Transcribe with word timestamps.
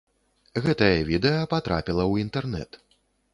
Гэтае 0.65 0.95
відэа 1.09 1.43
патрапіла 1.53 2.03
ў 2.07 2.13
інтэрнэт. 2.27 2.81